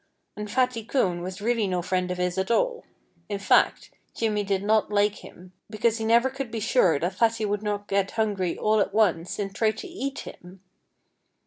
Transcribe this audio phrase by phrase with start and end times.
[0.35, 2.85] And Fatty Coon was really no friend of his at all.
[3.29, 7.45] In fact, Jimmy did not like him, because he never could feel sure that Fatty
[7.45, 10.63] would not get hungry all at once and try to eat him.